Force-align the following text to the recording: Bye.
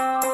Bye. 0.00 0.29